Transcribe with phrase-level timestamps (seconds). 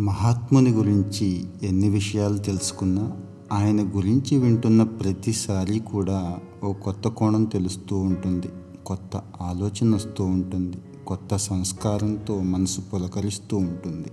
[0.00, 3.12] మహాత్ముని గురించి ఎన్ని విషయాలు తెలుసుకున్నా
[3.52, 8.46] ఆయన గురించి వింటున్న ప్రతిసారి కూడా ఓ కొత్త కోణం తెలుస్తూ ఉంటుంది.
[8.86, 10.76] కొత్త ఆలోచన వస్తూ ఉంటుంది.
[11.06, 14.08] కొత్త సంస్కారంతో మనసు పులకరిస్తూ ఉంటుంది.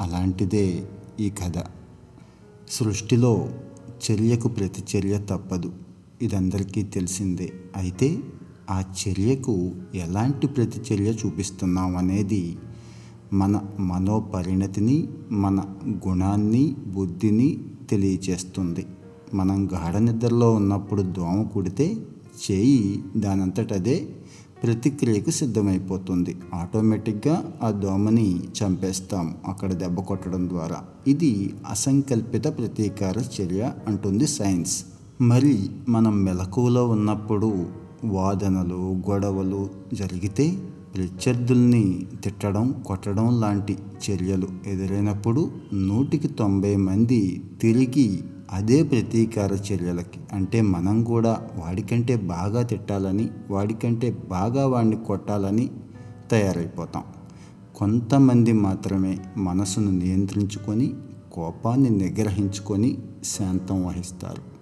[0.00, 0.88] అలాంటిదే
[1.20, 1.64] ఈ కథ.
[2.70, 3.48] సృష్టిలో
[4.10, 5.72] చర్యకు ప్రతిచర్య తప్పదు.
[6.22, 7.52] ఇదందరికీ తెలిసిందే.
[7.76, 8.18] అయితే
[8.70, 12.58] ఆ చర్యకు ఎలాంటి ప్రతిచర్య చూపిస్తున్నాం అనేది
[13.32, 15.64] మన మనోపరిణతిని మన
[16.08, 17.58] గుణాన్ని బుద్ధిని
[17.90, 18.86] తెలియచేస్తుంది.
[19.34, 21.96] మనం గాఢ నిద్రలో ఉన్నప్పుడు దోమ కుడితే
[22.50, 24.08] చేయి దానంతటదే
[24.62, 26.36] ప్రతిక్రియకు సిద్ధమైపోతుంది.
[26.54, 30.84] ఆటోమేటిక్గా ఆ దోమని చంపేస్తాం అక్కడ దెబ్బ కొట్టడం ద్వారా.
[31.08, 34.84] ఇది అసంకల్పిత ప్రతీకార చర్య అంటుంది సైన్స్.
[35.20, 37.66] మరి మనం మెలకువలో ఉన్నప్పుడు
[38.04, 40.58] వాదనలు గొడవలు జరిగితే
[40.94, 43.78] ప్రత్యర్థుల్ని తిట్టడం కొట్టడం లాంటి
[44.10, 48.20] చర్యలు ఎదురైనప్పుడు నూటికి తొంభై మంది తిరిగి
[48.52, 50.20] అదే ప్రతీకార చర్యలకి.
[50.32, 55.70] అంటే మనం కూడా వాడికంటే బాగా తిట్టాలని వాడికంటే బాగా వాడిని కొట్టాలని
[56.30, 57.02] తయారైపోతాం.
[57.74, 60.94] కొంతమంది మాత్రమే మనసును నియంత్రించుకొని
[61.32, 64.57] కోపాన్ని నిగ్రహించుకొని శాంతం వహిస్తారు.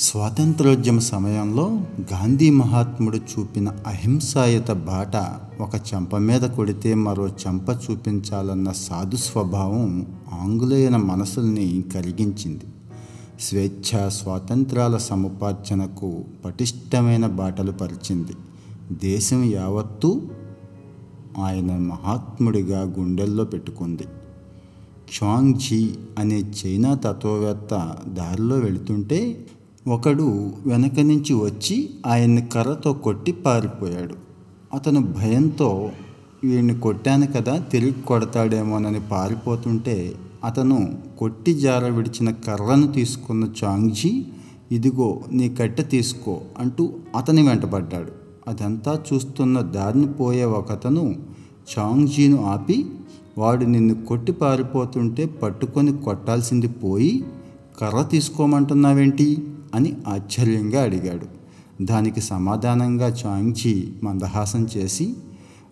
[0.00, 5.16] స్వాతంత్రోద్యమ సమయంలో గాంధీ మహాత్ముడు చూపిన అహింసాయుత బాట
[5.62, 10.06] ఒక చెంప మీద కొడితే మరో చెంప చూపించాలన్న సాధు స్వభావం
[10.40, 12.64] ఆంగ్లేయుల మనసుల్ని కరిగించింది.
[13.40, 18.32] స్వేచ్ఛ స్వాతంత్రాల సముపార్జనకు పటిష్టమైన బాటలు పరిచింది.
[18.92, 20.22] దేశం యావత్తూ
[21.44, 24.04] ఆయన మహాత్ముడిగా గుండెల్లో పెట్టుకుంది.
[25.08, 29.46] చాంగ్ జీ అనే చైనా తత్వవేత్త దారిలో వెళుతుంటే
[29.88, 30.24] ఒకడు
[30.66, 34.14] వెనక నుంచి వచ్చి ఆయన్ని కర్రతో కొట్టి పారిపోయాడు.
[34.74, 35.90] అతను భయంతో
[36.44, 40.14] వీడిని కొట్టాను కదా తిరిగి కొడతాడేమోనని పారిపోతుంటే
[40.44, 40.78] అతను
[41.18, 44.26] కొట్టి జార విడిచిన కర్రను తీసుకున్న చాంగ్జీ
[44.72, 48.12] ఇదిగో నీ కట్టె తీసుకో అంటూ అతని వెంటబడ్డాడు
[48.48, 51.16] అదంతా చూస్తున్న దారిని పోయే ఒకతను
[51.72, 52.86] చాంగ్జీను ఆపి
[53.38, 57.24] వాడు నిన్ను కొట్టి పారిపోతుంటే పట్టుకొని కొట్టాల్సింది పోయి
[57.80, 59.26] కర్ర తీసుకోమంటున్నావేంటి?
[59.74, 61.26] అని ఆశ్చర్యంగా అడిగాడు.
[61.84, 65.14] దానికి సమాధానంగా చాంగ్జీ మందహాసం చేసి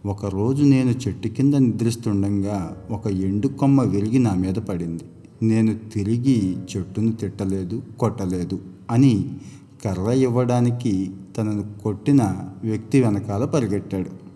[0.06, 5.04] ఒకరోజు నేను చెట్టు కింద నిద్రిస్తుండగా ఒక ఎండు కొమ్మ విరిగి నా మీద పడింది.
[5.42, 9.36] నేను తిరిగి చెట్టును తిట్టలేదు కొట్టలేదు అని
[9.84, 12.22] కర్ర ఇవ్వడానికి తనను కొట్టిన
[12.64, 14.26] వ్యక్తి వెనకాల పరిగెట్టాడు.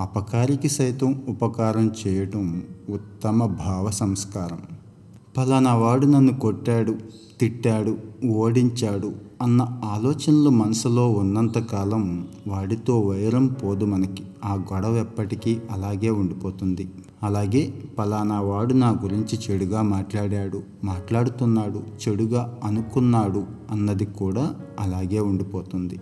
[0.00, 4.75] అపకారికి సైతం ఉపకారం చేయటం ఉత్తమ భావ సంస్కారం.
[5.36, 6.96] ఫలానా వాడు నన్ను కొట్టాడు
[7.40, 14.24] తిట్టాడు ఓడించాడు అన్న ఆలోచనలు మనసులో ఉన్నంతకాలం వాడితో వైరం పోదు మనకి.
[14.44, 16.88] ఆ గొడవ ఎప్పటికీ అలాగే ఉండిపోతుంది.
[17.22, 26.00] అలాగే ఫలానా వాడు నా గురించి చెడుగా మాట్లాడాడు మాట్లాడుతున్నాడు చెడుగా అనుకున్నాడు అన్నది కూడా అలాగే ఉండిపోతుంది.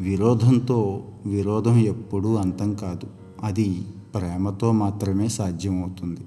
[0.00, 3.06] విరోధంతో విరోధం ఎప్పుడూ అంతం కాదు.
[3.44, 3.82] అది
[4.14, 6.20] ప్రేమతో మాత్రమే సాధ్యమవుతుంది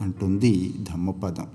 [0.00, 1.46] అంటుంది ధమ్మపదం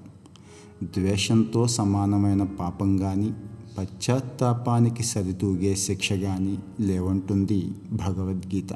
[0.83, 3.33] ద్వేషంతో సమానమైన పాపం కానీ
[3.77, 8.67] పశ్చాత్తాపానికి సరితూగే శిక్ష కానీ లేవంటుంది భగవద్గీత.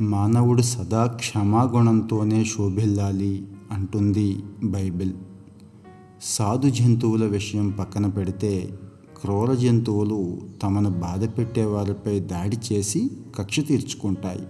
[0.00, 5.12] మానవుడు సదా క్షమాగుణంతోనే శోభిల్లాలి అంటుంది బైబిల్.
[6.22, 8.78] సాధు జంతువుల విషయం పక్కన పెడితే
[9.20, 14.46] క్రూర జంతువులు తమను బాధ పెట్టేవారిపై దాడి చేసి కక్ష తీర్చుకుంటాయి.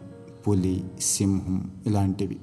[0.49, 2.37] పులి సింహం ఇలాంటివి.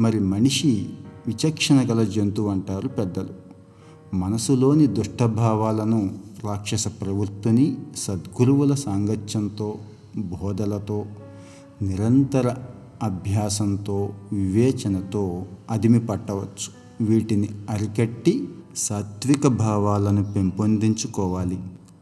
[0.00, 0.86] మరి మనిషి
[1.26, 3.43] విచక్షణ గల జంతువు అంటారు పెద్దలు.
[4.14, 9.74] మనసులోని దుష్టభావాలను రాక్షస ప్రవృత్తిని సద్గురువుల సాంగత్యంతో
[10.16, 11.06] బోధలతో
[11.82, 12.54] నిరంతర
[13.02, 21.58] అభ్యాసంతో వివేచనతో అదిమి పట్టవచ్చు వీటిని అరికట్టి సాత్విక భావాలను పెంపొందించుకోవాలి.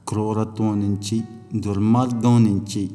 [0.09, 1.23] క్రూరత్వం నుంచి
[1.55, 2.91] దుర్మార్గం నుంచి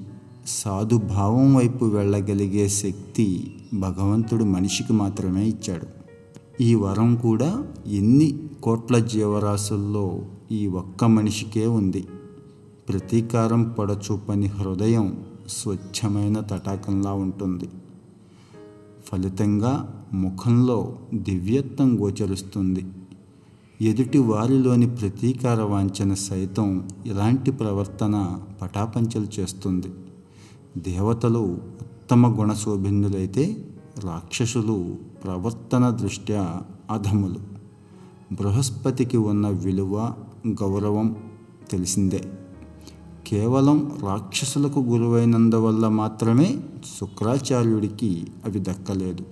[0.47, 5.88] సాధుభావం వైపు వెళ్ళగలిగే శక్తి భగవంతుడు మనిషికి మాత్రమే ఇచ్చాడు.
[6.63, 10.21] ఈ వరం కూడా ఎన్ని కోట్ల జీవరాశుల్లో
[10.51, 12.07] ఈ ఒక్క మనిషికే ఉంది.
[12.89, 17.69] ప్రతీకారం పొడచూపని హృదయం స్వచ్ఛమైన తటాకంలా ఉంటుంది.
[19.04, 22.86] ఫలితంగా ముఖంలో దివ్యత్వం గోచరిస్తుంది.
[23.81, 29.88] ఎదుటి వారిలోని ప్రతీకార వాంఛన సైతం ఇలాంటి ప్రవర్తన పటాపంచలు చేస్తుంది.
[30.77, 33.65] దేవతలు ఉత్తమ గుణశోభిన్నులైతే
[34.03, 36.62] రాక్షసులు ప్రవర్తన దృష్ట్యా
[36.92, 37.56] అధములు.
[38.31, 40.13] బృహస్పతికి ఉన్న విలువ
[40.47, 41.15] గౌరవం
[41.71, 42.31] తెలిసిందే.
[43.27, 46.59] కేవలం రాక్షసులకు గురువైనందువల్ల మాత్రమే
[47.00, 49.25] శుక్రాచార్యుడికి అవి దక్కలేదు.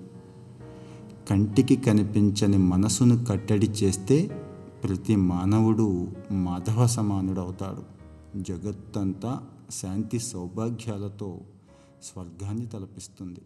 [1.30, 4.42] కంటికి కనిపించని మనసును కట్టడి చేస్తే
[4.84, 7.96] ప్రతి మానవుడు మాధవ సమానుడవుతాడు
[8.42, 9.40] జగత్తంతా
[9.72, 11.38] శాంతి సౌభాగ్యాలతో
[12.04, 13.42] స్వర్గాన్ని తలపిస్తుంది.